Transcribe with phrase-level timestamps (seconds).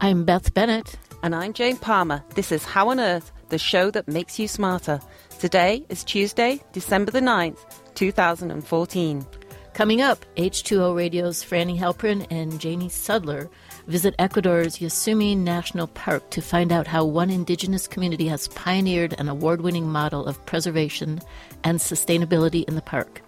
[0.00, 0.96] I'm Beth Bennett.
[1.24, 2.22] And I'm Jane Palmer.
[2.36, 5.00] This is How on Earth, the show that makes you smarter.
[5.40, 7.58] Today is Tuesday, December the 9th,
[7.96, 9.26] 2014.
[9.74, 13.50] Coming up, H2O Radio's Frani Halperin and Jamie Sudler
[13.88, 19.28] visit Ecuador's Yasuni National Park to find out how one indigenous community has pioneered an
[19.28, 21.18] award winning model of preservation
[21.64, 23.20] and sustainability in the park.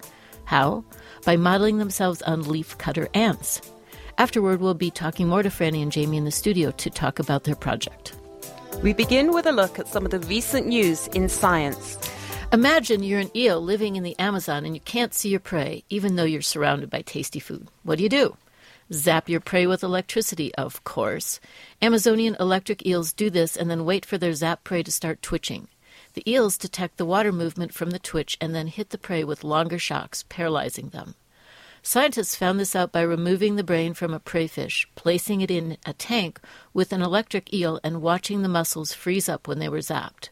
[0.44, 0.84] How?
[1.24, 3.60] By modeling themselves on leafcutter ants.
[4.20, 7.44] Afterward, we'll be talking more to Frani and Jamie in the studio to talk about
[7.44, 8.14] their project.
[8.82, 11.96] We begin with a look at some of the recent news in science.
[12.52, 16.16] Imagine you're an eel living in the Amazon and you can't see your prey, even
[16.16, 17.68] though you're surrounded by tasty food.
[17.82, 18.36] What do you do?
[18.92, 21.40] Zap your prey with electricity, of course.
[21.80, 25.68] Amazonian electric eels do this and then wait for their zap prey to start twitching.
[26.12, 29.44] The eels detect the water movement from the twitch and then hit the prey with
[29.44, 31.14] longer shocks, paralyzing them.
[31.82, 35.78] Scientists found this out by removing the brain from a prey fish, placing it in
[35.86, 36.38] a tank
[36.74, 40.28] with an electric eel, and watching the muscles freeze up when they were zapped.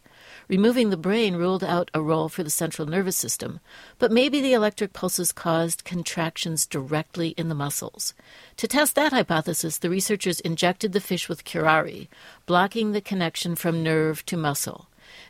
[0.48, 3.60] Removing the brain ruled out a role for the central nervous system,
[3.98, 8.14] but maybe the electric pulses caused contractions directly in the muscles.
[8.58, 12.08] To test that hypothesis, the researchers injected the fish with curare,
[12.46, 14.88] blocking the connection from nerve to muscle.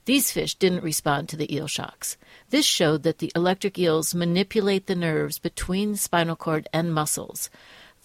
[0.09, 2.17] These fish didn't respond to the eel shocks.
[2.49, 7.51] This showed that the electric eels manipulate the nerves between spinal cord and muscles,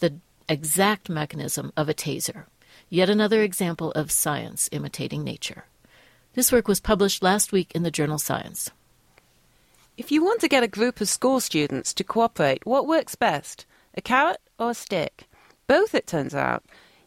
[0.01, 0.15] the
[0.49, 2.47] exact mechanism of a taser.
[2.89, 5.63] Yet another example of science imitating nature.
[6.33, 8.69] This work was published last week in the journal Science.
[9.95, 13.65] If you want to get a group of school students to cooperate, what works best?
[13.95, 15.29] A carrot or a stick?
[15.67, 16.65] Both, it turns out.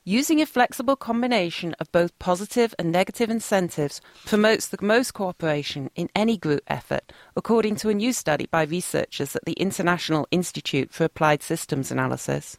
[0.09, 6.09] Using a flexible combination of both positive and negative incentives promotes the most cooperation in
[6.15, 11.03] any group effort, according to a new study by researchers at the International Institute for
[11.03, 12.57] Applied Systems Analysis.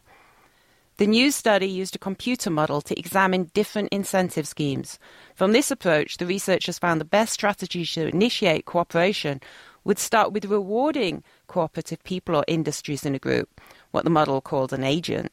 [0.98, 4.98] The new study used a computer model to examine different incentive schemes.
[5.34, 9.40] From this approach, the researchers found the best strategy to initiate cooperation
[9.84, 13.58] would start with rewarding cooperative people or industries in a group,
[13.90, 15.32] what the model called an agent,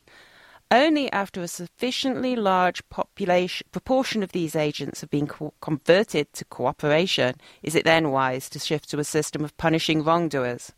[0.76, 7.36] only after a sufficiently large proportion of these agents have been co- converted to cooperation
[7.64, 10.74] is it then wise to shift to a system of punishing wrongdoers.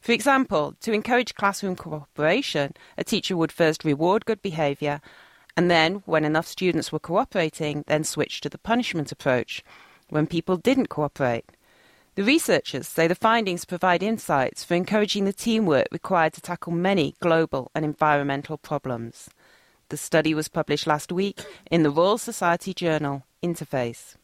[0.00, 5.00] For example, to encourage classroom cooperation, a teacher would first reward good behaviour
[5.56, 9.62] and then, when enough students were cooperating, then switch to the punishment approach
[10.08, 11.44] when people didn't cooperate.
[12.20, 17.14] The researchers say the findings provide insights for encouraging the teamwork required to tackle many
[17.18, 19.30] global and environmental problems.
[19.88, 24.16] The study was published last week in the Royal Society journal Interface.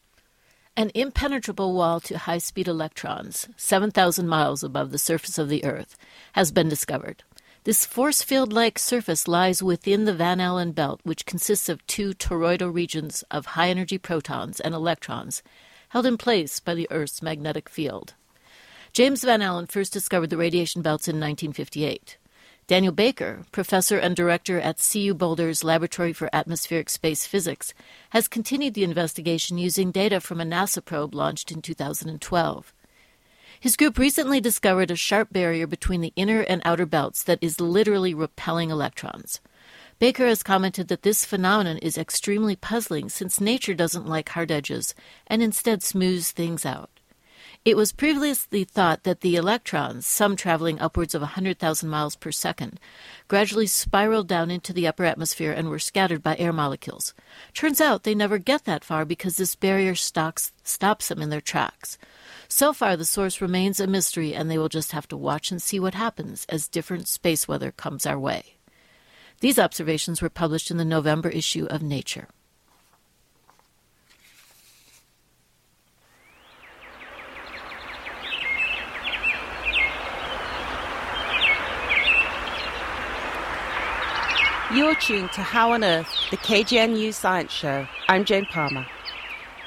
[0.77, 5.97] An impenetrable wall to high speed electrons, 7,000 miles above the surface of the Earth,
[6.33, 7.23] has been discovered.
[7.65, 12.13] This force field like surface lies within the Van Allen belt, which consists of two
[12.13, 15.43] toroidal regions of high energy protons and electrons
[15.89, 18.15] held in place by the Earth's magnetic field.
[18.93, 22.17] James Van Allen first discovered the radiation belts in 1958.
[22.67, 27.73] Daniel Baker, professor and director at CU Boulder's Laboratory for Atmospheric Space Physics,
[28.11, 32.73] has continued the investigation using data from a NASA probe launched in 2012.
[33.61, 37.61] His group recently discovered a sharp barrier between the inner and outer belts that is
[37.61, 39.41] literally repelling electrons.
[39.99, 44.95] Baker has commented that this phenomenon is extremely puzzling since nature doesn't like hard edges
[45.27, 46.91] and instead smooths things out.
[47.65, 52.79] It was previously thought that the electrons, some traveling upwards of 100,000 miles per second,
[53.27, 57.15] gradually spiraled down into the upper atmosphere and were scattered by air molecules.
[57.55, 61.41] Turns out they never get that far because this barrier stocks, stops them in their
[61.41, 61.97] tracks.
[62.49, 65.61] So far, the source remains a mystery, and they will just have to watch and
[65.61, 68.56] see what happens as different space weather comes our way.
[69.41, 72.29] These observations were published in the November issue of Nature.
[84.75, 87.87] You're tuned to How on Earth, the KGNU Science Show.
[88.09, 88.87] I'm Jane Palmer.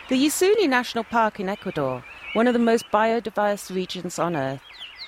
[0.10, 4.62] The Yasuni National Park in Ecuador, one of the most biodiverse regions on Earth,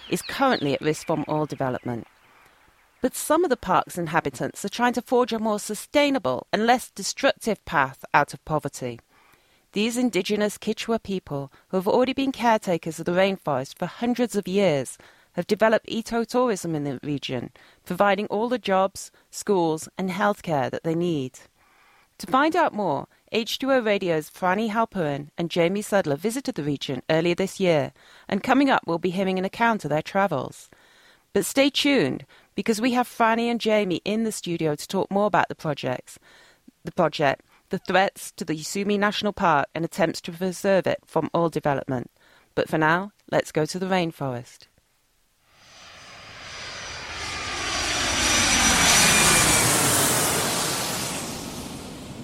[0.09, 2.07] is currently at risk from oil development.
[3.01, 6.91] But some of the park's inhabitants are trying to forge a more sustainable and less
[6.91, 8.99] destructive path out of poverty.
[9.73, 14.47] These indigenous Kichwa people, who have already been caretakers of the rainforest for hundreds of
[14.47, 14.99] years,
[15.33, 17.51] have developed ecotourism in the region,
[17.85, 21.39] providing all the jobs, schools, and healthcare that they need.
[22.19, 27.33] To find out more, H2O Radio's Frani Halperin and Jamie Sudler visited the region earlier
[27.33, 27.93] this year,
[28.27, 30.69] and coming up we'll be hearing an account of their travels.
[31.33, 32.25] But stay tuned
[32.55, 36.19] because we have Frani and Jamie in the studio to talk more about the projects,
[36.83, 41.29] the project, the threats to the Yasuni National Park and attempts to preserve it from
[41.33, 42.11] all development.
[42.53, 44.67] But for now, let's go to the rainforest.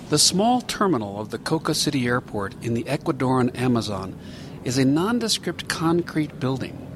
[0.10, 4.18] The small terminal of the Coca City Airport in the Ecuadorian Amazon
[4.64, 6.87] is a nondescript concrete building.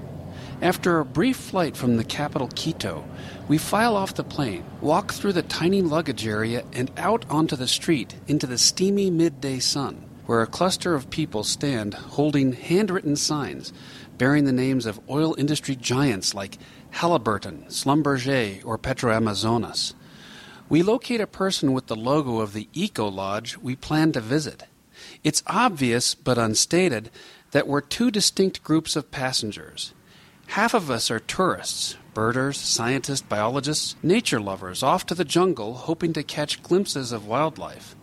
[0.61, 3.03] After a brief flight from the capital Quito,
[3.47, 7.67] we file off the plane, walk through the tiny luggage area, and out onto the
[7.67, 13.73] street into the steamy midday sun, where a cluster of people stand holding handwritten signs
[14.19, 16.59] bearing the names of oil industry giants like
[16.91, 19.95] Halliburton, Schlumberger, or Petroamazonas.
[20.69, 24.65] We locate a person with the logo of the Eco Lodge we plan to visit.
[25.23, 27.09] It's obvious, but unstated,
[27.49, 29.95] that we're two distinct groups of passengers.
[30.51, 36.11] Half of us are tourists, birders, scientists, biologists, nature lovers off to the jungle hoping
[36.11, 37.95] to catch glimpses of wildlife.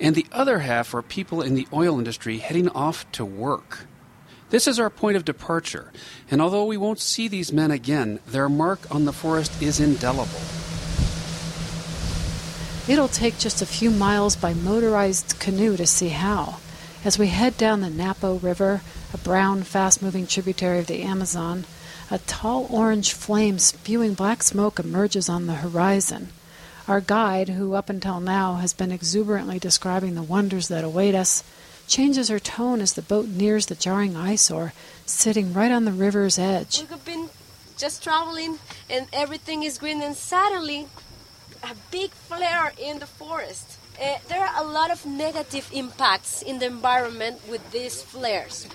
[0.00, 3.86] And the other half are people in the oil industry heading off to work.
[4.50, 5.92] This is our point of departure,
[6.28, 10.40] and although we won't see these men again, their mark on the forest is indelible.
[12.88, 16.56] It'll take just a few miles by motorized canoe to see how.
[17.04, 18.82] As we head down the Napo River,
[19.12, 21.64] a brown, fast moving tributary of the Amazon,
[22.14, 26.28] a tall orange flame spewing black smoke emerges on the horizon.
[26.86, 31.42] Our guide, who up until now has been exuberantly describing the wonders that await us,
[31.88, 34.72] changes her tone as the boat nears the jarring eyesore
[35.04, 36.82] sitting right on the river's edge.
[36.82, 37.30] We have been
[37.76, 40.86] just traveling and everything is green, and suddenly
[41.64, 43.76] a big flare in the forest.
[44.00, 48.68] Uh, there are a lot of negative impacts in the environment with these flares.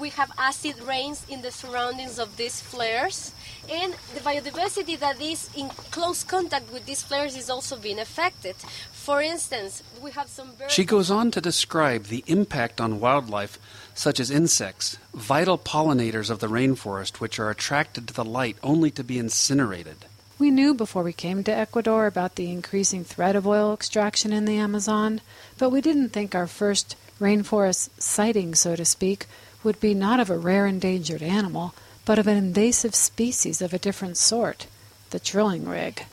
[0.00, 3.32] We have acid rains in the surroundings of these flares,
[3.70, 8.56] and the biodiversity that is in close contact with these flares is also being affected.
[8.56, 10.72] For instance, we have some birds.
[10.72, 13.58] She goes on to describe the impact on wildlife,
[13.94, 18.90] such as insects, vital pollinators of the rainforest, which are attracted to the light only
[18.92, 20.06] to be incinerated.
[20.38, 24.46] We knew before we came to Ecuador about the increasing threat of oil extraction in
[24.46, 25.20] the Amazon,
[25.58, 29.26] but we didn't think our first rainforest sighting, so to speak,
[29.62, 31.74] would be not of a rare endangered animal,
[32.04, 34.66] but of an invasive species of a different sort
[35.10, 36.04] the drilling rig.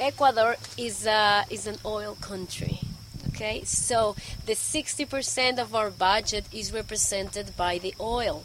[0.00, 2.80] Ecuador is, a, is an oil country.
[3.28, 4.16] Okay, so
[4.46, 8.44] the 60% of our budget is represented by the oil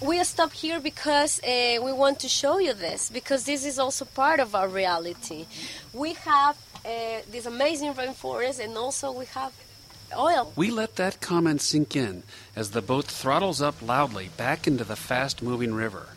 [0.00, 4.04] we stop here because uh, we want to show you this because this is also
[4.04, 5.46] part of our reality.
[5.92, 9.52] We have uh, this amazing rainforest and also we have
[10.18, 10.52] oil.
[10.56, 12.22] We let that comment sink in
[12.56, 16.08] as the boat throttles up loudly back into the fast moving river.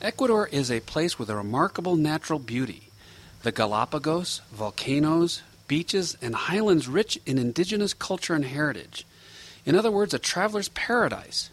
[0.00, 2.90] Ecuador is a place with a remarkable natural beauty.
[3.42, 9.06] The Galapagos, volcanoes, beaches, and highlands rich in indigenous culture and heritage.
[9.64, 11.50] In other words, a traveler's paradise.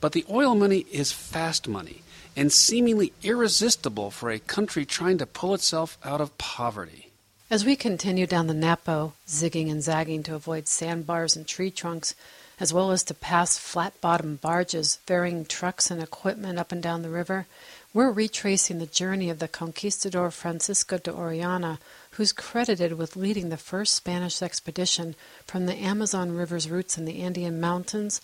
[0.00, 2.02] But the oil money is fast money
[2.36, 7.11] and seemingly irresistible for a country trying to pull itself out of poverty.
[7.52, 12.14] As we continue down the Napo, zigging and zagging to avoid sandbars and tree trunks,
[12.58, 17.02] as well as to pass flat bottomed barges ferrying trucks and equipment up and down
[17.02, 17.46] the river,
[17.92, 21.78] we're retracing the journey of the conquistador Francisco de Orellana,
[22.12, 27.20] who's credited with leading the first Spanish expedition from the Amazon River's roots in the
[27.20, 28.22] Andean Mountains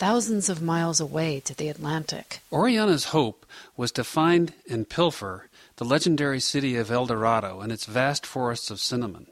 [0.00, 2.40] thousands of miles away to the Atlantic.
[2.50, 3.44] Orellana's hope
[3.76, 8.70] was to find and pilfer the legendary city of El Dorado and its vast forests
[8.70, 9.26] of cinnamon.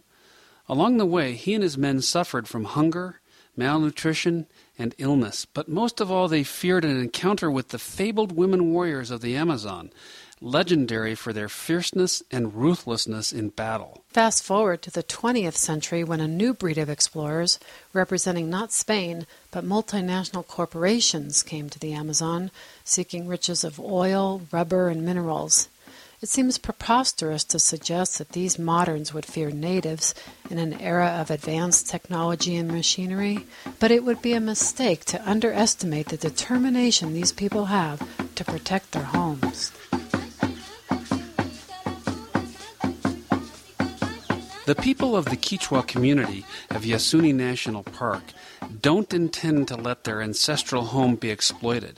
[0.68, 3.18] Along the way, he and his men suffered from hunger,
[3.56, 4.46] malnutrition,
[4.78, 9.10] and illness, but most of all, they feared an encounter with the fabled women warriors
[9.10, 9.90] of the Amazon,
[10.40, 14.02] legendary for their fierceness and ruthlessness in battle.
[14.08, 17.58] Fast forward to the 20th century when a new breed of explorers,
[17.92, 22.50] representing not Spain, but multinational corporations, came to the Amazon,
[22.84, 25.68] seeking riches of oil, rubber, and minerals.
[26.20, 30.16] It seems preposterous to suggest that these moderns would fear natives
[30.50, 33.46] in an era of advanced technology and machinery,
[33.78, 38.02] but it would be a mistake to underestimate the determination these people have
[38.34, 39.70] to protect their homes.
[44.68, 48.22] The people of the Kichwa community of Yasuni National Park
[48.82, 51.96] don't intend to let their ancestral home be exploited,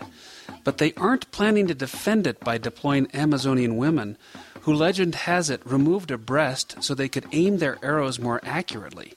[0.62, 4.16] but they aren't planning to defend it by deploying Amazonian women
[4.60, 9.14] who legend has it removed a breast so they could aim their arrows more accurately.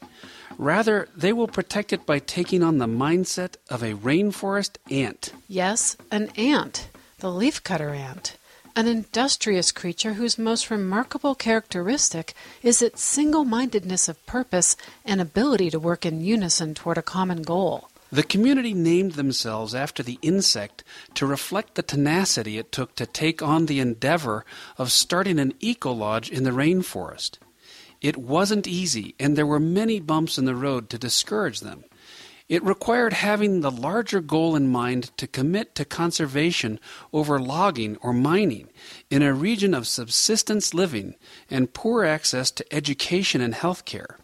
[0.57, 5.31] Rather, they will protect it by taking on the mindset of a rainforest ant.
[5.48, 8.36] Yes, an ant, the leafcutter ant.
[8.75, 14.75] An industrious creature whose most remarkable characteristic is its single mindedness of purpose
[15.06, 17.89] and ability to work in unison toward a common goal.
[18.12, 20.84] The community named themselves after the insect
[21.15, 24.46] to reflect the tenacity it took to take on the endeavor
[24.77, 27.38] of starting an eco lodge in the rainforest.
[28.01, 31.86] It wasn't easy, and there were many bumps in the road to discourage them.
[32.53, 36.79] It required having the larger goal in mind to commit to conservation
[37.12, 38.69] over logging or mining
[39.10, 41.15] in a region of subsistence living
[41.50, 44.19] and poor access to education and health care.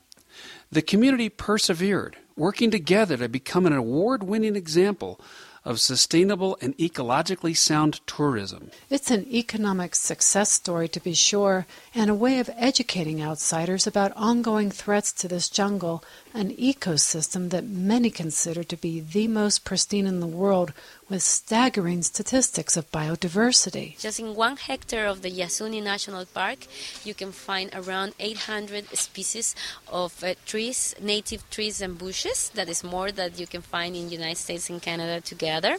[0.72, 5.20] The community persevered, working together to become an award winning example
[5.66, 8.72] of sustainable and ecologically sound tourism.
[8.90, 14.16] It's an economic success story, to be sure, and a way of educating outsiders about
[14.16, 20.08] ongoing threats to this jungle, an ecosystem that many consider to be the most pristine
[20.08, 20.74] in the world,
[21.10, 23.98] with staggering statistics of biodiversity.
[24.00, 26.60] Just in one hectare of the Yasuni National Park,
[27.04, 29.56] you can find around 800 species
[29.88, 32.50] of uh, trees, native trees and bushes.
[32.50, 35.78] That is more than you can find in the United States and Canada together.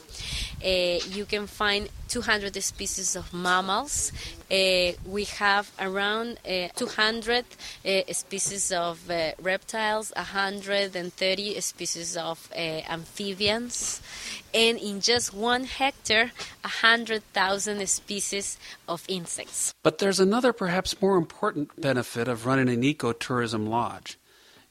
[0.65, 4.13] Uh, you can find 200 species of mammals.
[4.51, 7.45] Uh, we have around uh, 200
[7.85, 14.03] uh, species of uh, reptiles, 130 species of uh, amphibians,
[14.53, 19.73] and in just one hectare, 100,000 species of insects.
[19.85, 24.20] But there's another, perhaps more important benefit of running an ecotourism lodge.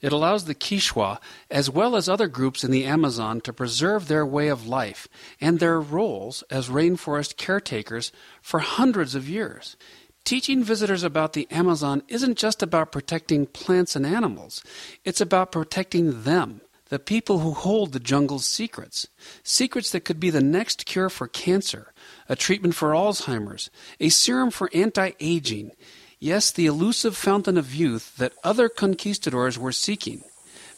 [0.02, 1.20] It allows the Kichwa,
[1.52, 5.08] as well as other groups in the Amazon, to preserve their way of life
[5.42, 9.76] and their roles as rainforest caretakers for hundreds of years.
[10.24, 14.64] Teaching visitors about the Amazon isn't just about protecting plants and animals,
[15.04, 19.08] it's about protecting them, the people who hold the jungle's secrets.
[19.44, 21.94] Secrets that could be the next cure for cancer,
[22.28, 25.72] a treatment for Alzheimer's, a serum for anti aging
[26.22, 30.26] Yes, the elusive fountain of youth that other conquistadors were seeking.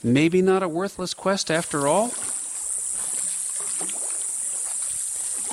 [0.04, 2.12] Maybe not a worthless quest after all?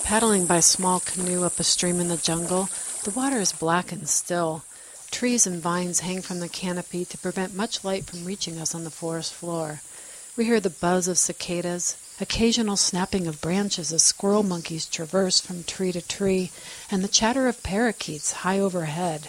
[0.05, 2.69] Paddling by small canoe up a stream in the jungle,
[3.05, 4.63] the water is black and still.
[5.11, 8.85] Trees and vines hang from the canopy to prevent much light from reaching us on
[8.85, 9.81] the forest floor.
[10.37, 15.65] We hear the buzz of cicadas, occasional snapping of branches as squirrel monkeys traverse from
[15.65, 16.51] tree to tree,
[16.91, 19.29] and the chatter of parakeets high overhead.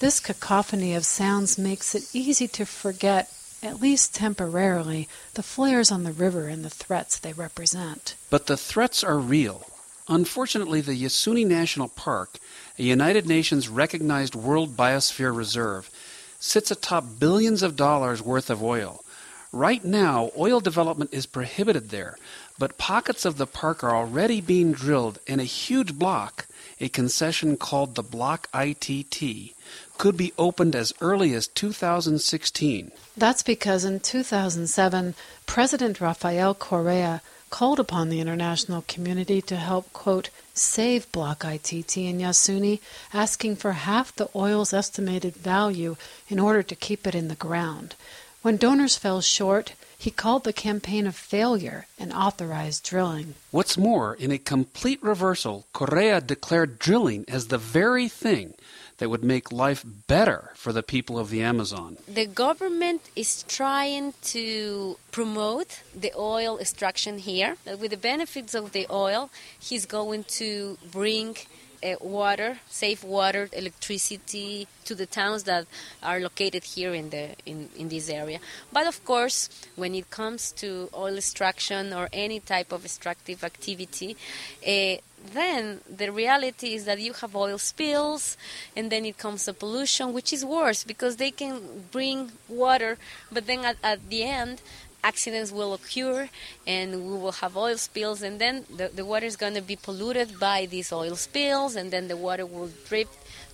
[0.00, 3.32] This cacophony of sounds makes it easy to forget,
[3.64, 8.14] at least temporarily, the flares on the river and the threats they represent.
[8.30, 9.66] But the threats are real.
[10.06, 12.38] Unfortunately, the Yasuni National Park,
[12.78, 15.90] a United Nations recognized World Biosphere Reserve,
[16.38, 19.04] sits atop billions of dollars worth of oil.
[19.50, 22.16] Right now, oil development is prohibited there,
[22.56, 26.46] but pockets of the park are already being drilled, and a huge block,
[26.80, 29.54] a concession called the Block ITT,
[29.98, 32.92] could be opened as early as 2016.
[33.16, 35.14] That's because in 2007,
[35.46, 37.20] President Rafael Correa
[37.50, 42.80] called upon the international community to help, quote, save Block ITT in Yasuni,
[43.12, 45.96] asking for half the oil's estimated value
[46.28, 47.94] in order to keep it in the ground.
[48.42, 53.34] When donors fell short, he called the campaign a failure and authorized drilling.
[53.50, 58.54] What's more, in a complete reversal, Correa declared drilling as the very thing
[58.98, 61.96] that would make life better for the people of the Amazon.
[62.06, 67.56] The government is trying to promote the oil extraction here.
[67.66, 71.36] With the benefits of the oil, he's going to bring
[71.82, 75.66] uh, water, safe water, electricity to the towns that
[76.02, 78.40] are located here in the in, in this area.
[78.72, 84.16] But of course, when it comes to oil extraction or any type of extractive activity,
[84.66, 84.96] uh,
[85.32, 88.36] then the reality is that you have oil spills
[88.76, 92.96] and then it comes to pollution which is worse because they can bring water
[93.30, 94.60] but then at, at the end
[95.04, 96.28] accidents will occur
[96.66, 99.76] and we will have oil spills and then the, the water is going to be
[99.76, 103.08] polluted by these oil spills and then the water will drip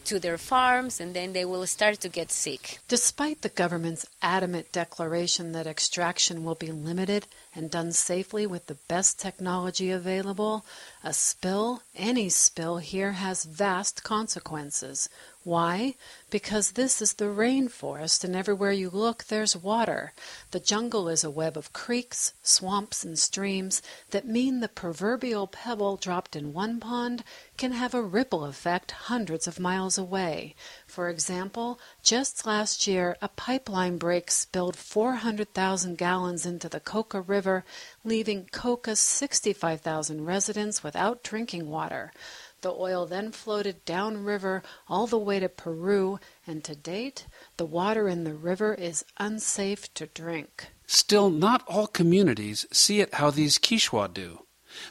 [0.05, 2.79] to their farms and then they will start to get sick.
[2.89, 8.79] Despite the government's adamant declaration that extraction will be limited and done safely with the
[8.89, 10.65] best technology available,
[11.03, 15.09] a spill, any spill here, has vast consequences.
[15.45, 15.95] Why?
[16.31, 20.15] Because this is the rainforest, and everywhere you look there's water.
[20.53, 25.99] The jungle is a web of creeks, swamps, and streams that mean the proverbial pebble
[25.99, 27.25] dropped in one pond
[27.59, 30.55] can have a ripple effect hundreds of miles away.
[30.95, 37.65] For example, just last year a pipeline break spilled 400,000 gallons into the Coca River,
[38.05, 42.13] leaving Coca's 65,000 residents without drinking water.
[42.61, 48.07] The oil then floated downriver all the way to Peru, and to date, the water
[48.07, 50.69] in the river is unsafe to drink.
[50.87, 54.45] Still, not all communities see it how these Kichwa do.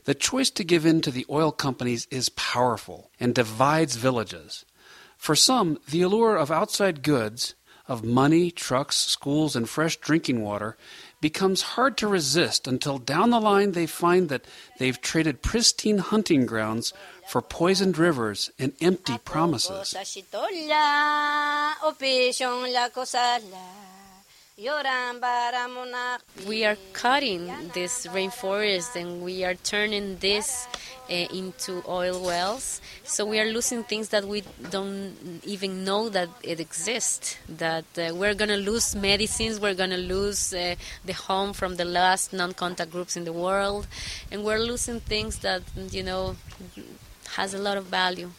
[0.03, 4.65] The choice to give in to the oil companies is powerful and divides villages.
[5.23, 7.55] For some, the allure of outside goods,
[7.87, 10.75] of money, trucks, schools, and fresh drinking water
[11.21, 14.43] becomes hard to resist until down the line they find that
[14.79, 16.91] they've traded pristine hunting grounds
[17.29, 19.95] for poisoned rivers and empty promises.
[26.47, 30.67] We are cutting this rainforest and we are turning this
[31.09, 32.79] uh, into oil wells.
[33.03, 37.35] So we are losing things that we don't even know that it exists.
[37.49, 41.77] That uh, we're going to lose medicines, we're going to lose uh, the home from
[41.77, 43.87] the last non-contact groups in the world,
[44.31, 46.35] and we're losing things that you know
[47.37, 48.29] has a lot of value.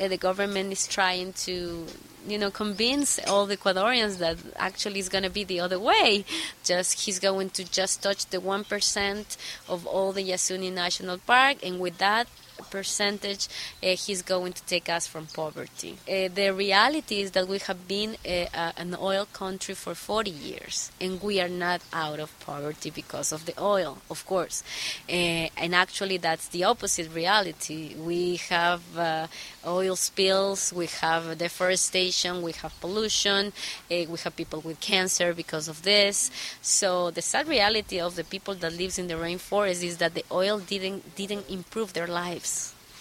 [0.00, 1.86] Uh, the government is trying to
[2.26, 6.24] you know convince all the Ecuadorians that actually it's going to be the other way.
[6.64, 9.36] Just he's going to just touch the one percent
[9.68, 12.26] of all the Yasuni National Park, and with that
[12.70, 13.48] percentage,
[13.82, 15.96] uh, he's going to take us from poverty.
[16.08, 20.90] Uh, the reality is that we have been a, an oil country for 40 years,
[21.00, 24.62] and we are not out of poverty because of the oil, of course.
[25.08, 27.94] Uh, and actually, that's the opposite reality.
[27.94, 29.26] We have uh,
[29.66, 33.52] oil spills, we have deforestation, we have pollution,
[33.90, 36.30] uh, we have people with cancer because of this.
[36.60, 40.24] So the sad reality of the people that lives in the rainforest is that the
[40.30, 42.43] oil didn't didn't improve their lives.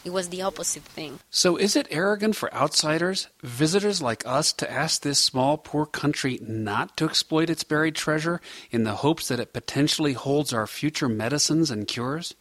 [0.05, 1.19] It was the opposite thing.
[1.29, 6.39] So, is it arrogant for outsiders, visitors like us, to ask this small, poor country
[6.41, 11.07] not to exploit its buried treasure in the hopes that it potentially holds our future
[11.07, 12.35] medicines and cures?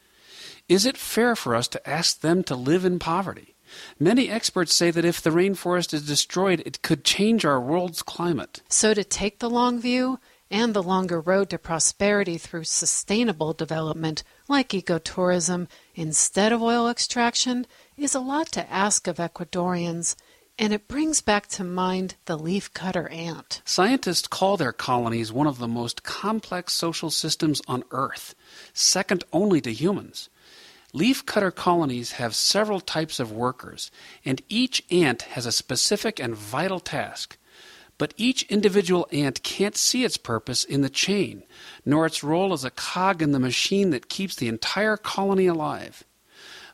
[0.68, 3.54] Is it fair for us to ask them to live in poverty?
[3.98, 8.60] Many experts say that if the rainforest is destroyed, it could change our world's climate.
[8.68, 10.18] So, to take the long view
[10.52, 17.66] and the longer road to prosperity through sustainable development, like ecotourism, instead of oil extraction,
[17.96, 20.14] is a lot to ask of Ecuadorians.
[20.58, 23.62] And it brings back to mind the leafcutter ant.
[23.64, 28.34] Scientists call their colonies one of the most complex social systems on Earth,
[28.74, 30.28] second only to humans.
[30.94, 33.90] Leafcutter colonies have several types of workers,
[34.26, 37.38] and each ant has a specific and vital task.
[38.02, 41.44] But each individual ant can't see its purpose in the chain,
[41.86, 46.02] nor its role as a cog in the machine that keeps the entire colony alive.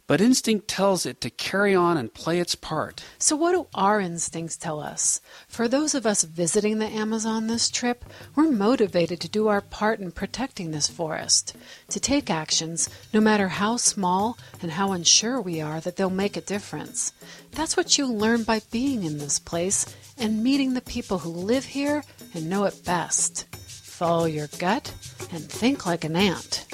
[0.09, 3.05] But instinct tells it to carry on and play its part.
[3.18, 5.21] So, what do our instincts tell us?
[5.47, 10.01] For those of us visiting the Amazon this trip, we're motivated to do our part
[10.01, 11.55] in protecting this forest,
[11.90, 16.38] to take actions, no matter how small and how unsure we are that they'll make
[16.38, 17.12] a difference.
[17.53, 21.66] That's what you learn by being in this place and meeting the people who live
[21.66, 23.44] here and know it best.
[23.57, 24.94] Follow your gut
[25.33, 26.64] and think like an ant.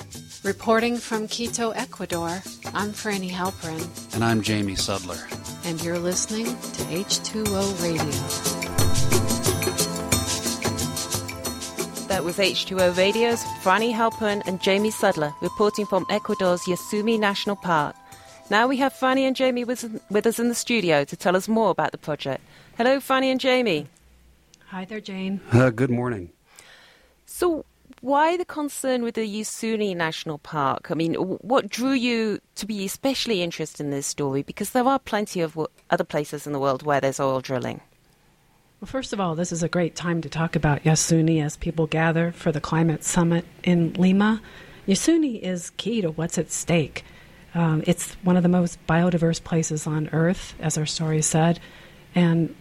[0.44, 2.28] Reporting from Quito, Ecuador,
[2.74, 4.14] I'm Frani Halperin.
[4.14, 5.18] And I'm Jamie Sudler.
[5.64, 8.04] And you're listening to H2O Radio.
[12.09, 17.96] That was H2O Radio's Frani Halperin and Jamie Sudler reporting from Ecuador's Yasuni National Park.
[18.50, 21.48] Now we have Frani and Jamie with, with us in the studio to tell us
[21.48, 22.44] more about the project.
[22.76, 23.87] Hello, Frani and Jamie.
[24.66, 25.40] Hi there, Jane.
[25.52, 26.33] Uh, good morning.
[27.24, 27.64] So,
[28.05, 30.90] why the concern with the Yasuni National Park?
[30.90, 34.43] I mean, what drew you to be especially interested in this story?
[34.43, 37.81] Because there are plenty of other places in the world where there's oil drilling.
[38.79, 41.87] Well, first of all, this is a great time to talk about Yasuni as people
[41.87, 44.43] gather for the climate summit in Lima.
[44.87, 47.07] Yasuni is key to what's at stake.
[47.55, 51.59] Um, it's one of the most biodiverse places on Earth, as our story said,
[52.14, 52.55] and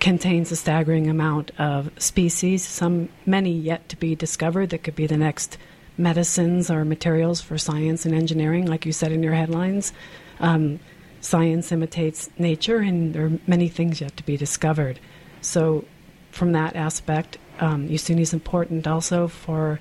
[0.00, 5.06] contains a staggering amount of species, some many yet to be discovered that could be
[5.06, 5.58] the next
[5.98, 9.92] medicines or materials for science and engineering, like you said in your headlines.
[10.40, 10.80] Um,
[11.20, 14.98] science imitates nature, and there are many things yet to be discovered.
[15.42, 15.84] So,
[16.30, 19.80] from that aspect, um, is important also for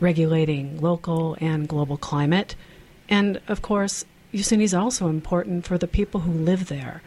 [0.00, 2.56] regulating local and global climate.
[3.08, 7.02] And of course, Yasuni is also important for the people who live there.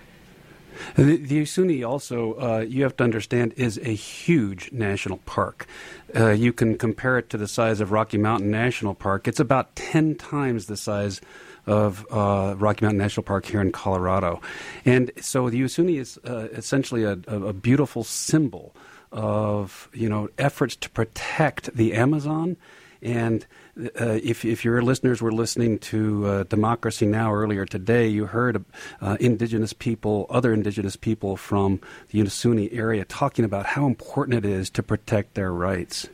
[0.96, 5.68] The, the Yasuni also, uh, you have to understand, is a huge national park.
[6.16, 9.28] Uh, you can compare it to the size of Rocky Mountain National Park.
[9.28, 11.22] It's about 10 times the size
[11.66, 14.42] of uh, Rocky Mountain National Park here in Colorado.
[14.86, 18.76] And so the Yasuni is uh, essentially a, a, beautiful symbol
[19.12, 22.58] of, you know, efforts to protect the Amazon
[23.04, 23.46] And
[23.78, 27.34] uh, if, if your listeners were listening to uh, Democracy Now!
[27.34, 28.64] earlier today, you heard
[29.02, 34.50] uh, indigenous people, other indigenous people from the Yasuni area talking about how important it
[34.50, 36.08] is to protect their rights.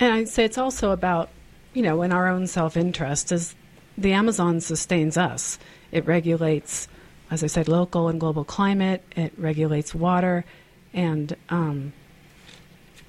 [0.00, 1.28] And I'd say it's also about,
[1.74, 3.54] you know, in our own self interest, as
[3.96, 5.60] the Amazon sustains us.
[5.92, 6.88] It regulates,
[7.30, 10.44] as I said, local and global climate, it regulates water,
[10.92, 11.92] and um,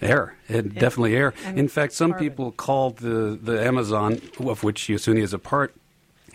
[0.03, 1.33] Air, it, definitely air.
[1.45, 5.73] In fact, some people called the, the Amazon, of which Yasuni is a part,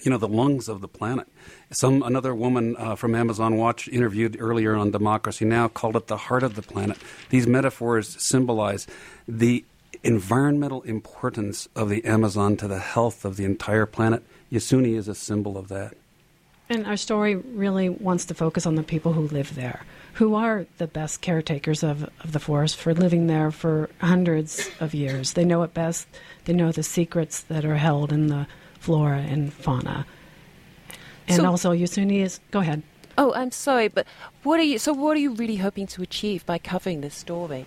[0.03, 1.27] you know, the lungs of the planet.
[1.71, 6.17] Some another woman uh, from Amazon Watch interviewed earlier on Democracy Now called it the
[6.17, 6.97] heart of the planet.
[7.29, 8.87] These metaphors symbolize
[9.27, 9.65] the
[10.03, 14.23] environmental importance of the Amazon to the health of the entire planet.
[14.51, 15.95] Yasuni is a symbol of that.
[16.71, 20.67] And our story really wants to focus on the people who live there, who are
[20.77, 25.33] the best caretakers of, of the forest for living there for hundreds of years.
[25.33, 26.07] They know it best.
[26.45, 28.47] They know the secrets that are held in the
[28.81, 30.07] flora and fauna.
[31.27, 32.41] And So- also, Yasuni is.
[32.51, 32.83] Go ahead.
[33.17, 34.07] Oh, I'm sorry, but
[34.45, 34.79] what are you?
[34.79, 37.67] So, what are you really hoping to achieve by covering this story?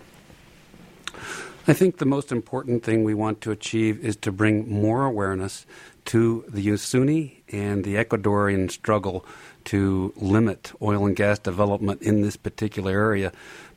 [1.67, 5.65] I think the most important thing we want to achieve is to bring more awareness
[6.05, 9.25] to the Yasuni and the Ecuadorian struggle
[9.65, 13.31] to limit oil and gas development in this particular area,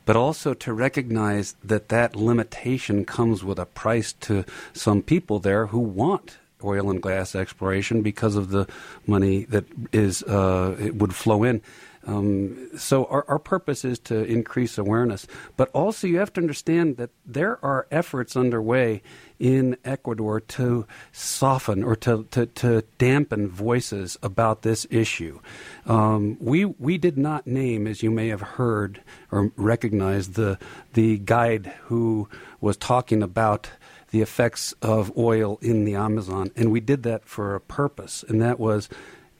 [0.05, 5.67] but also to recognize that that limitation comes with a price to some people there
[5.67, 8.67] who want oil and gas exploration because of the
[9.05, 11.61] money that is uh, it would flow in.
[12.07, 15.25] Um, so our, our purpose is to increase awareness,
[15.57, 19.01] but also you have to understand that there are efforts underway
[19.39, 25.39] in Ecuador to soften or to, to, to dampen voices about this issue.
[25.85, 30.57] Um, we we did not name, as you may have heard or recognized, the
[30.93, 32.29] the guide who
[32.61, 33.71] was talking about
[34.11, 38.41] the effects of oil in the Amazon, and we did that for a purpose, and
[38.41, 38.89] that was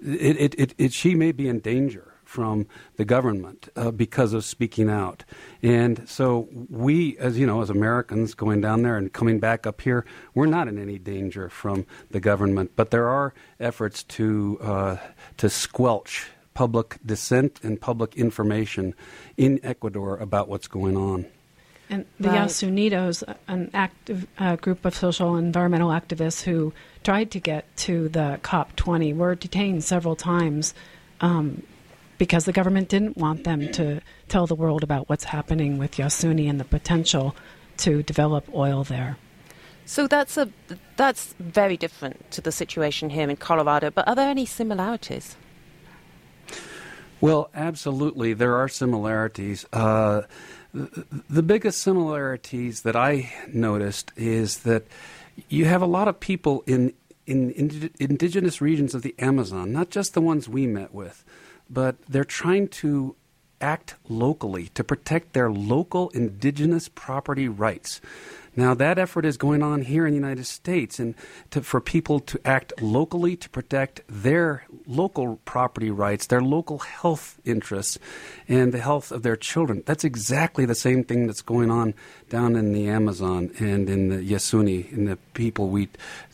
[0.01, 4.43] it, it, it, it she may be in danger from the government uh, because of
[4.43, 5.23] speaking out.
[5.61, 9.81] And so we, as you know, as Americans going down there and coming back up
[9.81, 12.71] here, we're not in any danger from the government.
[12.75, 14.97] But there are efforts to uh,
[15.37, 18.95] to squelch public dissent and public information
[19.37, 21.25] in Ecuador about what's going on.
[21.89, 22.47] And the Right.
[22.49, 28.09] Yasunidos, an active uh, group of social and environmental activists who tried to get to
[28.09, 30.73] the COP20, were detained several times
[31.21, 31.61] um,
[32.17, 36.49] because the government didn't want them to tell the world about what's happening with Yasuni
[36.49, 37.35] and the potential
[37.77, 39.17] to develop oil there.
[39.85, 40.49] So that's a
[40.95, 43.91] that's very different to the situation here in Colorado.
[43.91, 45.35] But are there any similarities?
[47.21, 49.65] Well, absolutely, there are similarities.
[49.71, 50.23] Uh,
[50.73, 54.85] the, the biggest similarities that I noticed is that
[55.49, 56.93] you have a lot of people in,
[57.25, 61.23] in, in indigenous regions of the Amazon, not just the ones we met with,
[61.69, 63.15] but they're trying to
[63.61, 68.01] act locally to protect their local indigenous property rights.
[68.57, 71.13] Now, that effort is going on here in the United States, and
[71.51, 77.37] to, for people to act locally to protect their local property rights, their local health
[77.43, 77.99] interests,
[78.47, 79.83] and the health of their children.
[79.85, 81.95] That's exactly the same thing that's going on
[82.29, 85.89] down in the Amazon and in the Yasuni, in the people we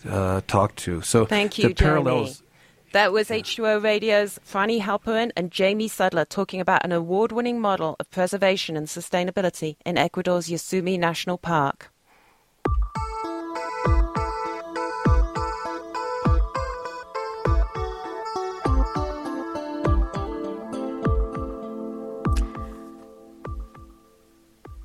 [0.08, 1.02] uh, talk to.
[1.02, 2.38] So Thank you, the parallels.
[2.38, 2.48] Jamie.
[2.94, 7.96] That was H2O Radio's Frani Halperin and Jamie Sudler talking about an award winning model
[8.02, 11.90] of preservation and sustainability in Ecuador's Yasuni National Park.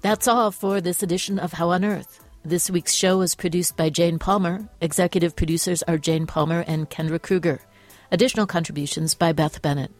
[0.02, 2.24] That's all for this edition of How on Earth.
[2.44, 4.68] This week's show was produced by Jane Palmer.
[4.80, 7.60] Executive producers are Jane Palmer and Kendra Krueger.
[8.10, 9.90] Additional contributions by Beth Bennett.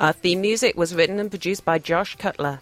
[0.00, 2.60] Our theme music was written and produced by Josh Cutler.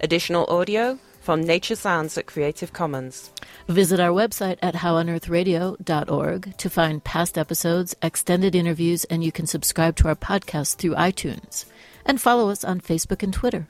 [0.00, 3.30] Additional audio from Nature Sounds at Creative Commons.
[3.68, 9.96] Visit our website at howonearthradio.org to find past episodes, extended interviews, and you can subscribe
[9.96, 11.66] to our podcast through iTunes.
[12.04, 13.68] And follow us on Facebook and Twitter.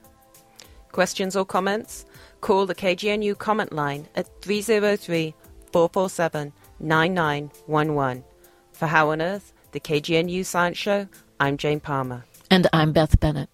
[0.91, 2.05] Questions or comments?
[2.39, 5.35] Call the KGNU comment line at 303
[5.71, 8.23] 447 9911.
[8.71, 11.07] For How on Earth, the KGNU Science Show,
[11.39, 12.25] I'm Jane Palmer.
[12.49, 13.49] And I'm Beth Bennett.